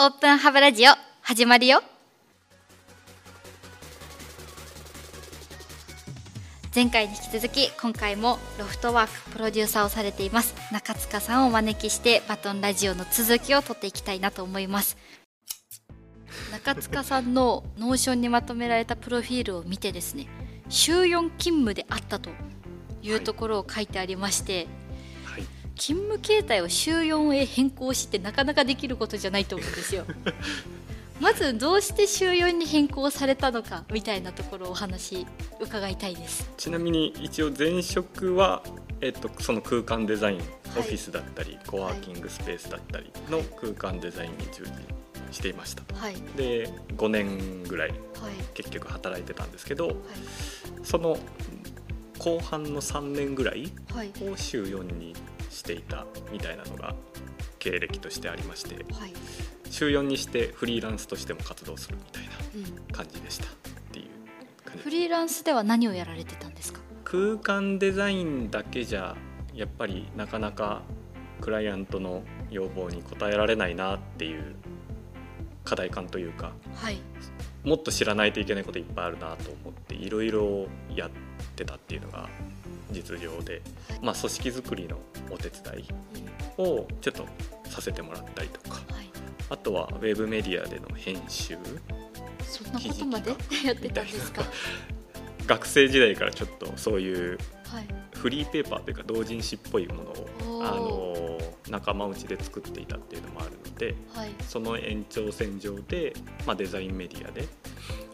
[0.00, 1.82] オープンハブラジオ始まるよ。
[6.72, 10.54] 前回に引き続き今回もロフトワークプロデューサーをされています。
[10.72, 14.96] 中塚さんをお招きしてバトンラジオの続きを取っていきたいなと思います。
[16.52, 20.28] 中塚さんの Notionにまとめられたプロフィールを見てですね
[20.68, 22.30] 週4勤務であったと
[23.02, 24.68] いうところを書いてありまして、はい、
[25.78, 30.04] 勤務形態を週4へ変更してなかなかできることじゃないと思うんですよ。
[31.20, 35.26] まずどうして週4に変更されたのかみたいなところをお話
[35.60, 36.48] 伺いたいです。
[36.56, 38.62] ちなみに一応前職は、
[39.00, 40.40] えっと、その空間デザイン、
[40.76, 44.72] オフィスだったりコワーキングスペースだったりの空間デザインに従事
[45.32, 47.94] していました、はい、で5年ぐらい
[48.54, 49.96] 結局働いてたんですけど、はい、
[50.82, 51.18] その
[52.18, 53.72] 後半の3年ぐらい
[54.22, 55.14] を週4に
[55.58, 56.94] していたみたいなのが
[57.58, 59.12] 経歴としてありまして、はい、
[59.70, 63.48] 週4にしてフリーランスとしても活動するみたいな感じでしたっ
[63.92, 64.06] ていう
[64.64, 66.80] 感じ、フリーランスでは何をやられてたんですか？
[67.04, 69.16] 空間デザインだけじゃ
[69.54, 70.82] やっぱりなかなか
[71.40, 74.54] クライアントの要望に応えられないなっていう
[75.64, 76.98] 課題感というか、はい、
[77.64, 81.10] もっと知らないといけないこといっぱいあるなと思っていろいろやっ
[81.56, 82.28] てたっていうのが
[82.90, 83.62] 実情で、
[84.02, 84.98] まあ、組織づくりの
[85.30, 85.88] お手伝い
[86.58, 87.26] をちょっと
[87.64, 89.10] させてもらったりとか、はい、
[89.50, 91.56] あとはウェブメディアでの編集
[92.42, 93.34] そんなことまで？
[93.64, 94.42] やってたんですか？
[95.46, 97.38] 学生時代からちょっとそういう
[98.14, 101.38] フリーペーパーというか同人誌っぽいものをあの
[101.70, 106.14] 仲間内で作っていたっていうのもあるので、はい、その延長線上で、
[106.46, 107.46] まあ、デザインメディアで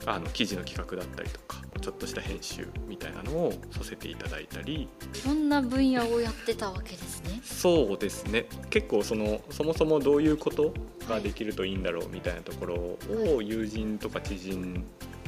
[0.07, 4.89] あの記事の企画だったりとかちょっとした編集みたいなのをさせていただいたり。
[5.25, 7.41] いろんな分野をやってたわけですね。
[7.43, 8.47] そうですね。
[8.71, 10.73] 結構そのそもそもどういうこと
[11.09, 14.85] ができるといいんだろうみたいなところを友人とか知人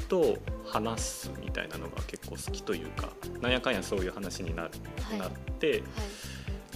[0.08, 3.10] と話すみたいなのが結構好きというか
[3.40, 4.70] なんやかんやそういう話にな,、は
[5.14, 5.82] い、なって、はい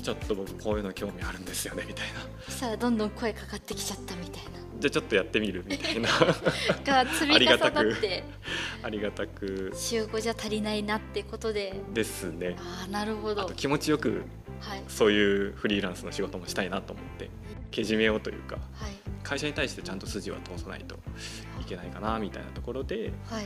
[0.03, 2.21] ちょっと僕こういうの興味あるんですよねみたいな。
[2.45, 4.51] そしたらどんどん声かかってきちゃったみたいな。
[4.79, 6.09] じゃあちょっとやってみるみたいな。
[6.09, 8.25] が積み重なって。
[8.83, 11.81] ありがたく週5じゃ足りないなってことで。
[11.93, 12.57] ですね。
[12.59, 13.51] あなるほど。
[13.51, 14.23] 気持ちよく、
[14.61, 17.31] はい、そういうフリーランスの仕事もしたいなと思って
[17.71, 20.97] けじめようというか、はい、会社に対してちゃんと筋は通さないと
[21.61, 23.45] いけないかなみたいなところで、はい、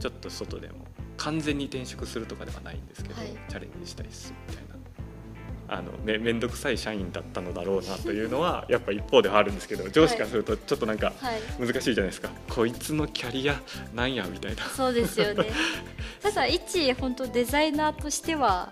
[0.00, 0.74] ちょっと外でも
[1.16, 4.71] 完全に転職するとかではないんですけど、はい、チャレンジしたいですみたいな
[5.72, 11.12] あのめ面倒くさい社員だったのだろうなというのはやっぱ一方ではあるんですけど上司からするとちょっとなんか
[11.58, 13.58] 難しいじゃないですか、はい、こいつのキャリア
[13.94, 14.64] なんやみたいな。
[14.64, 15.46] そうですよね。
[16.22, 18.70] ただ一本当デザイナーとしては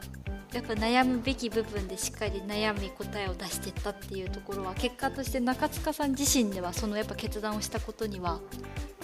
[0.53, 8.41] やっぱ悩むべき部分でしっかり悩み答えを出していったっていうところは結果として中塚さん自身ではそのやっぱ決断をしたことには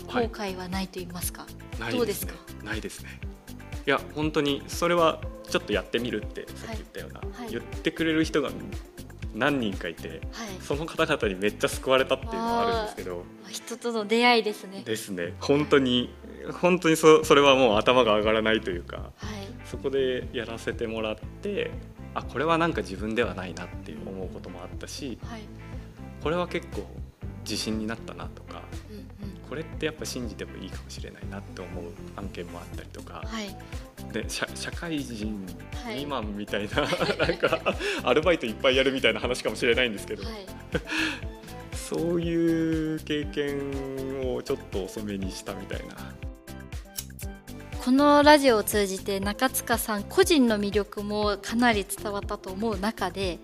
[0.08, 1.46] 後悔はないと言いますか、
[1.78, 2.34] はい、どうですか
[2.64, 3.20] ないですね
[3.86, 7.40] いや本当にそれはちょっとやってみるってさっき言ったような、はい。
[7.42, 8.50] はい、言ってくれる人が
[9.34, 10.20] 何人かいて、はい、
[10.60, 14.82] その方々にめっちゃ救われたっていうのはあるんですけど人との出会いですね。
[14.84, 15.34] ですね。
[15.40, 16.12] 本当に
[16.60, 19.12] 本当にそそれはもう頭が上がらないというか、
[19.64, 21.70] そこでやらせてもらって
[22.14, 25.18] あこれはなんか自分ではないなって思うこともあったし、
[26.22, 26.86] これは結構
[27.44, 28.42] 自信になったなと
[29.48, 31.84] これってやっぱ信じてもいいかもしれないなって思う
[32.16, 33.56] 案件もあったりとか、はい、
[34.12, 35.46] で社社会人
[35.84, 37.60] 未満みたいな、はい、なんか
[38.04, 40.32] アルバイトいっぱいやるみたいな話かもしれないんですけど、はい、
[41.76, 45.94] そういう経験をちょっと遅めにしたみたいな。
[47.86, 53.38] このラジオを通じて中塚さん個人の魅力もかなり伝わったと思う中で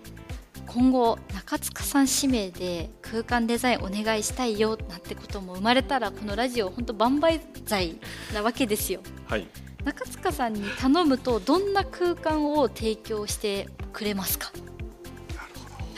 [0.73, 7.35] 今後中塚さん指名で空間デザインお願いしたいよなんてことも生まれたらこのラジオ本当万々
[7.65, 7.99] 歳
[8.33, 9.01] なわけですよ。
[9.27, 9.47] はい。
[9.83, 14.51] 中塚さんに頼むとどんな空間を提供してくれますか？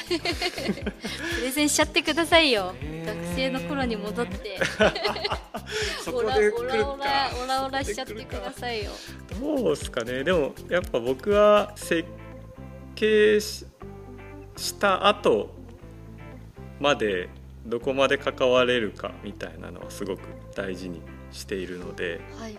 [0.07, 2.75] プレゼンしちゃってくださいよ、
[3.05, 4.59] 学生の頃に戻って。
[6.11, 8.91] オラオラオラオラしちゃってくださいよ。
[9.39, 10.23] どうですかね。
[10.23, 12.03] でもやっぱ僕は設
[12.93, 13.65] 計し
[14.57, 15.49] した後
[16.79, 17.29] まで
[17.65, 20.21] どこまで関われるかみたいなのはすごく
[20.55, 22.55] 大事にしているので、はい、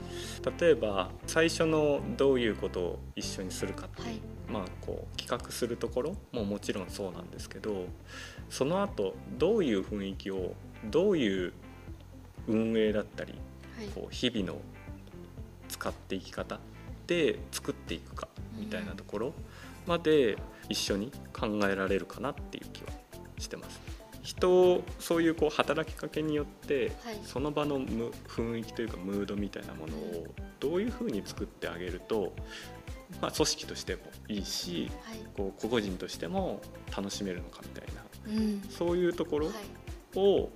[0.60, 7.86] 例えば最初のどういうことを一緒にするかっていう、はい、まあ、こう企画するところももちろんそうなんですけど
[8.50, 10.54] その後どういう雰囲気を
[10.84, 11.52] どういう
[12.48, 13.34] 運営だったり、
[13.76, 14.58] はい、こう日々の
[15.68, 16.58] 使っていき方
[17.06, 18.28] で作っていくか
[18.58, 19.32] みたいなところ
[19.86, 20.36] まで
[20.68, 22.90] 一緒に考えられるかなっていう気は
[23.38, 23.80] してます。
[24.22, 27.20] 人をそういうこう働きかけによって、はい。
[27.22, 30.26] その場のむ雰囲気というかムードみたいなものを
[30.58, 32.32] どういうふうに作ってあげると、
[33.20, 35.18] まあ、組織としてもいいしはい。
[35.36, 36.60] こう個々人としても
[36.94, 38.02] 楽しめるのかみたいな。
[38.32, 38.62] うん。
[38.68, 40.18] そういうところはい。
[40.18, 40.48] を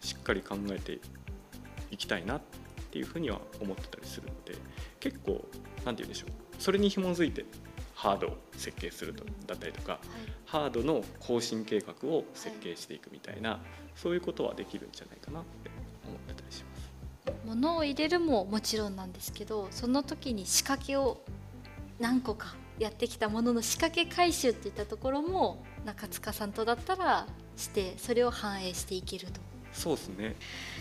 [0.00, 1.00] しっかり考えて
[1.90, 2.40] いきたいなっ
[2.90, 4.58] ていうふうには思ってたりするので
[5.00, 5.48] 結構
[5.84, 6.30] なんて言うんでしょう。
[6.58, 7.46] それに紐づいて
[7.96, 10.00] ハードを設計するとだったりとかはい。
[10.44, 13.58] ハードの更新計画を設計していくみたいな、
[13.96, 15.70] そういうことはできるんじゃないかなって
[16.06, 16.86] 思ってたりします。
[17.44, 21.22] 物を入れるももちろんなんですけどその時に仕掛けを
[21.98, 27.26] 何個かやってきたものの仕掛け回収っていったところも中塚さんとだったら
[27.56, 29.40] してそれを反映していけると。
[29.72, 30.36] そうですね。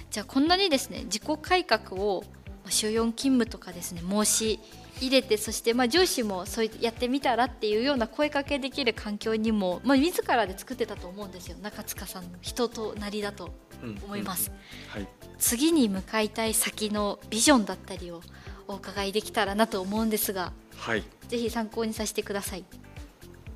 [0.09, 2.34] じゃあこんなにですね自己改革をまあ
[2.71, 4.59] 週4勤務とかですね申し
[5.01, 11.57] 入れてそしてまあ上司もそうやってみたらっていうような声かけできる環境にも、まあ、自らで作ってたと思うんですよ。
[11.61, 13.53] 中塚さんの人となりだと
[13.83, 14.51] うん思います。
[14.51, 15.07] うんはい。
[15.37, 18.21] 次に向かいたい先のビジョンだったりを
[18.69, 21.03] お伺いできたらなと思うんですがはい。
[21.27, 22.63] ぜひ参考にさせてください。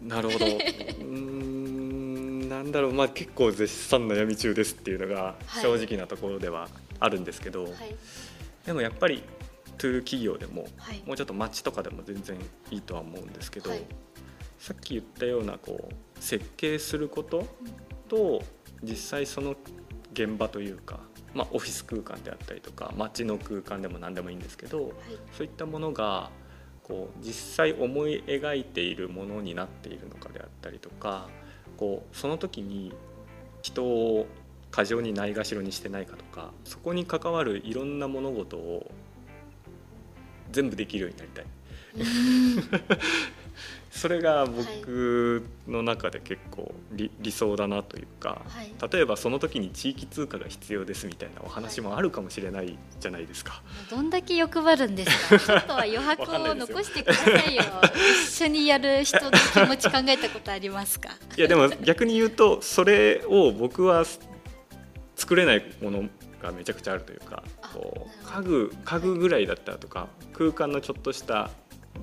[0.02, 0.46] なるほど。
[0.46, 2.94] うーんなんだろう。
[2.94, 5.62] まあ結構絶賛悩み中ですっていうのがはい。
[5.62, 6.68] 正直なところでは
[7.00, 7.74] あるんですけど、はい
[8.66, 9.24] でもやっぱり
[9.78, 11.02] トゥー企業でもはい。
[11.06, 12.38] もうちょっと街とかでも全然
[12.70, 13.86] いいとは思うんですけど、はい。
[14.60, 17.48] さっき言ったようなこう設計すること
[18.10, 18.44] と
[18.84, 19.56] 実際その
[20.14, 21.00] 現場というか、
[21.34, 24.94] まあ、オフィス空間であったりとか街の空間でも何でもいいんですけどはい。
[25.32, 26.30] そういったものが
[26.84, 31.30] こう実際思い描いているものになっているのかであったりとか
[31.78, 32.94] こうその時に
[33.62, 34.26] 人を
[34.72, 38.92] 過剰にないがしろにしてないかとかそこに関わるいろんな物事を
[40.52, 41.46] 全部できるようになりたい。
[43.92, 48.72] それが僕の中で結構理理想だなというか、はい。
[48.94, 53.64] 例えばその時に地域通貨が必要ですみたいなお話もあるかもしれないじゃないですか。
[53.90, 55.40] どんだけ欲張るんですか？
[55.40, 57.64] ちょっとは余白を残してくださいよ。
[58.24, 61.10] 一緒にやる人の気持ち考えたことありますか？
[61.36, 64.06] いやでも逆に言うとそれを僕は
[65.30, 66.10] 作れないもの
[66.42, 71.52] がめちゃくちゃあるというかあこう家具家具ぐらいだったらとか空間のちょっとした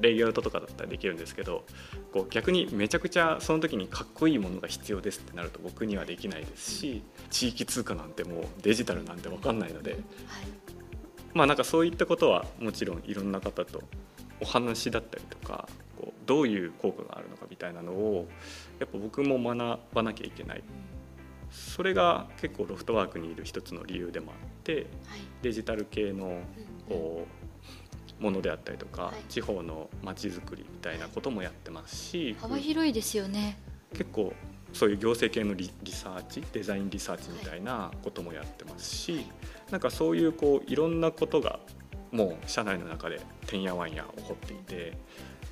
[0.00, 1.64] レイアウトとかだったらできるんですけど
[2.12, 10.00] こう逆にめちゃくちゃその時にかっこいいものが必要ですってなると僕にはできないですし地域通貨なんてもうデジタルなんて分かんないのではい。
[11.34, 13.82] まあなんかそういったことはもちろんいろんな方と
[14.40, 15.68] お話だったりとか
[15.98, 18.28] こうどういう効果があるのかみたいなのを
[18.78, 20.62] やっぱ僕も学ばなきゃいけない
[21.50, 24.84] それが結構ロフトワークにいる一つの理由でもあってはい。
[25.42, 26.40] デジタル系の
[26.88, 27.26] こ
[28.20, 29.14] うものであったりとか、はい。
[29.28, 33.58] 地方の街づくりみたいなこともやってますし幅広いですよね。
[33.92, 34.32] 結構
[34.72, 39.26] そういう行政系のリリサーチデザインリサーチみたいなこともやってますし、
[39.70, 41.60] なんかそういうこういろんなことが
[42.12, 44.98] もう社内の中でてんやわんや起こっていて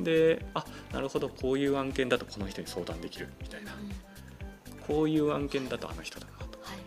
[0.00, 4.13] であなるほどこういう案件だとこの人に相談できるみたいなうん
[4.86, 6.58] こういう案件だとあの人だなと。
[6.62, 6.78] はい。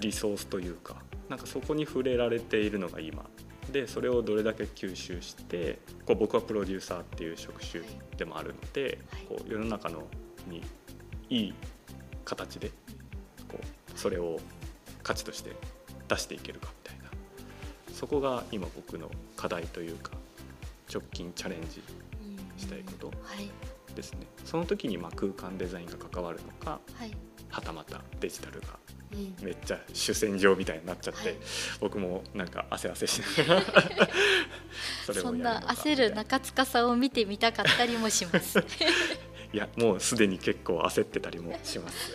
[0.00, 0.96] リソースというか
[1.28, 3.24] なんかそこに触れられているのが今。
[3.72, 7.82] でそれをどれだけ吸収してこう僕はプロデューサーっていう職種
[8.16, 9.22] でもあるので、はい。
[9.28, 10.04] こう世の中の
[10.48, 10.62] に
[11.28, 11.54] いい
[12.24, 12.68] 形で
[13.48, 14.38] こうそれを
[15.02, 15.50] 価値として
[16.08, 17.10] 出していけるかみたいな。
[17.92, 20.12] そこが今僕の課題というか
[20.92, 21.82] 直近チャレンジ
[22.22, 22.60] うん。
[22.60, 23.50] したいことはい。
[23.94, 24.26] ですね。
[24.44, 27.10] その時にまあ空間デザインが関わるのかはい
[27.56, 28.78] はたまたデジタルが
[29.12, 31.36] うんめっちゃ主戦場みたいになっちゃって、はい
[31.80, 33.62] 僕もなんか汗汗しながら
[35.06, 38.58] そそんな焦る中塚さんを見てみたかったりもします。
[39.52, 42.14] いやもうすでに結構焦ってたりもします。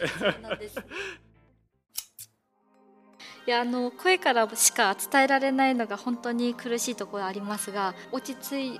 [3.47, 8.79] いやあの声からしか伝えられないのが本当に苦しいところありますが落ち着い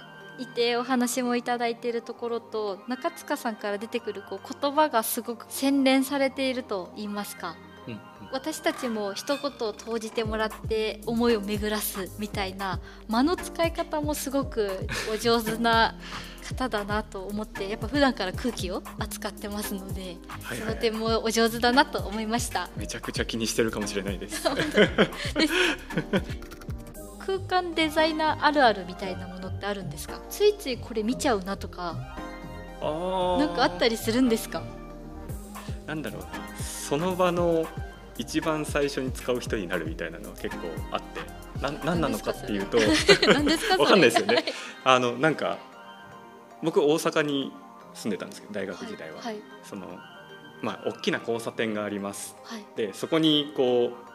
[0.53, 7.55] てお話もいただいているところと中塚さんから出てくるこう言葉がすごく洗練されていると言いますか。
[7.88, 8.00] うんうん。
[8.31, 15.95] 私たちも一言を投じてもらって思いを巡らすみたいな間の使い方もすごくお上手な
[16.47, 20.61] 方だなと思ってやっぱ普段から空気を扱ってますのでそのはい。
[20.61, 22.69] はい点もお上手だなと思いました。
[22.77, 24.47] めちゃくちゃ気にしてるかもしれないです
[27.25, 30.19] 空間デザイナーあるあるみたいなものってあるんですか？
[30.29, 32.15] ついついこれ見ちゃうなとか
[32.81, 33.37] あー。
[33.39, 34.63] なんかあったりするんですか？
[35.85, 36.21] なんだろう。
[36.21, 37.65] なその場の
[38.17, 41.21] 一番最初に使う人になるみたいなのは結構あって。
[41.61, 42.77] な何なのかっていうと
[43.31, 43.77] 何ですか？
[43.77, 44.43] わかんないですよね。
[44.83, 45.59] あのなんか
[46.63, 47.51] 僕大阪に
[47.93, 49.39] 住んでたんですけど大学時代は、はい。
[49.63, 49.85] その
[50.61, 52.35] まあ大きな交差点があります。
[52.43, 52.65] はい。
[52.75, 54.11] でそこにこう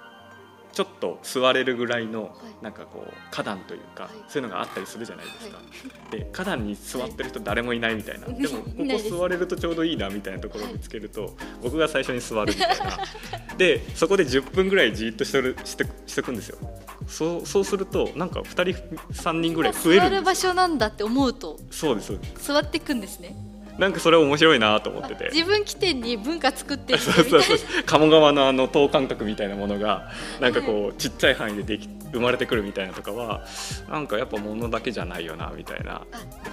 [0.76, 2.64] ちょっと座れるぐらいのい。
[2.64, 4.12] なんかこう花壇というか、はい。
[4.28, 5.62] そういうのがあったりするじゃないですか、は
[6.10, 8.36] で花壇に座ってる人誰もいないみたいな、はい。
[8.36, 8.70] でもこ
[9.10, 12.98] こ座れるとちょうどいいなみたいなところを見つけると、僕が最初に座るみたいな。
[13.56, 16.58] でそこで10分ぐらいじっとしてるしてしてくんですよ。
[17.06, 20.50] そうそうするとなんか2人3人ぐらい増え座る場るんですよ。
[20.50, 21.58] 所なんだって思うと。
[21.70, 22.12] そうです。
[22.36, 23.34] 座ってくんですね
[23.78, 25.30] なんかそれ面白いなと思ってて。
[25.32, 27.82] 自分起点に文化作ってる そうそうみたいそう。
[27.84, 33.44] 鴨川のあの等間隔みたいなものがなんかこうちっちゃい範囲ででき生まれてくるみたいなとかは
[33.90, 36.02] なんかやっぱ物だけじゃないよなみたいな。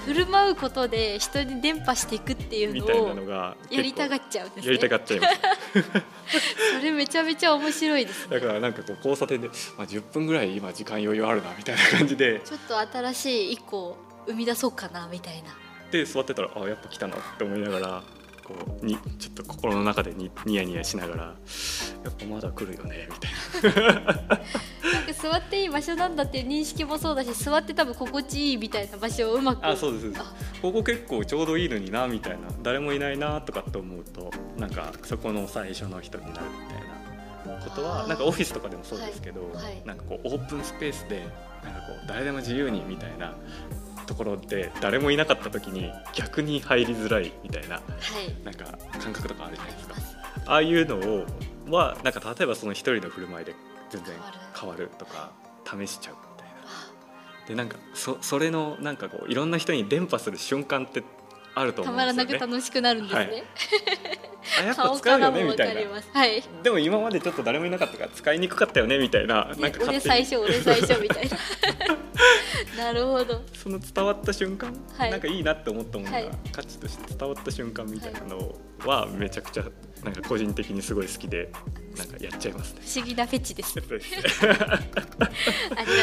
[0.05, 4.67] 振る舞うことで人に伝播していくっていうのみたいなをのがやりたがっっちゃうんですね。
[4.67, 5.33] やりたがっちゃいます。
[6.79, 8.39] それめちゃめちゃ面白いですね。
[8.39, 12.41] だからなんかこう交差点で、まあ、10分ぐらい今時間余裕あるなみたいな感じで。
[12.43, 15.49] ちょっと新しい一個生み出そうかなみたいな
[15.93, 18.03] で座ってたらあやっぱ来たなって思いながら
[18.43, 21.33] こうにちょっと心の中でにニヤニヤしながらや
[22.09, 23.93] っぱまだ来るよねみたいな。
[24.93, 30.11] なんか座っていい場所なんだっていう認識もそうだし座って多分心地いいみたいな場所をうまくあそうです
[30.61, 32.49] ここ結構ちょうどいいのになみたいな。
[32.61, 41.23] 誰もいないなとかって思うとなんかそこの最初の人になるみたいなことはなんかオフィスとかでもそうですけど、はいはいなんかこうオープンスペースで
[41.63, 43.35] なんかこう誰でも自由にみたいな
[44.03, 48.43] ところで誰もいなかった時に逆に入りづらいみたいなはい。
[48.43, 49.95] なんか感覚とかあるじゃないですか。
[50.45, 51.25] あああいうのを
[51.69, 53.55] はなんか例えばその一人の振る舞いで
[53.89, 54.15] 全然
[54.59, 54.89] 変わる。
[54.97, 55.31] とか
[55.65, 56.53] 試しちゃうみたいな。
[56.65, 57.47] あ。
[57.47, 61.03] でなんかそそれのなんかこういろんな人に伝播する瞬間って
[61.55, 62.25] あるとた思うんですよね。
[62.25, 63.43] まらなく楽しくなるんですね、はい。
[64.61, 65.81] あやっぱ顔使うよねみたいな。
[66.13, 66.43] はい。
[66.63, 69.45] でも今までちょっと誰もいなかったから使いにくかったよねみたいな。
[69.45, 71.37] なんでか俺最初俺最初みたいな。
[72.85, 73.41] なるほど。
[73.53, 75.11] その伝わった瞬間、はい。
[75.11, 76.29] なんかいいなって思ったものが、はい。
[76.51, 78.55] 価値として伝わった瞬間みたいなの
[78.85, 79.63] はめちゃくちゃ
[80.03, 81.49] なんか個人的にすごい好きで
[81.97, 82.81] なんかやっちゃいますね。
[82.85, 83.95] 不思議なフェチですありが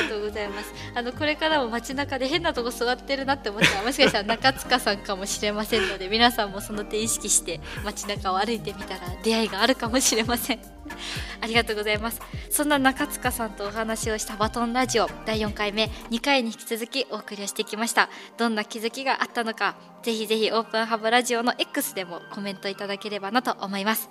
[0.08, 0.72] とうございます。
[0.94, 10.79] あのこれからも街中で変なとこ座ってるなって思ったらもしかしたら中塚さんかもしれませんので皆さんもその点意識して街中を歩いてみたら出会いがあるかもしれません。
[11.40, 12.20] ありがとうございます。
[12.50, 18.08] そんな中塚さんとお話をしたバトンラジオ第4回目2回に引き続きお送りをしてきました。
[18.36, 24.10] どんな気づきがあったのかぜひぜひオープンハブラジオの X でもコメントいただければなと思います。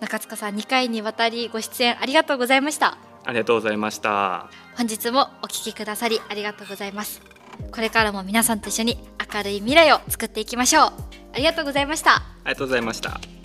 [0.00, 2.98] 中塚さん2回にわたりご出演ありがとうございました。
[3.24, 4.48] ありがとうございました。
[4.78, 7.20] 本日もお聞きくださりありがとうございます
[7.72, 8.96] これからも皆さんと一緒に
[9.34, 10.92] 明るい未来を作っていきましょう
[11.34, 13.37] ありがとうございましたありがとうございました。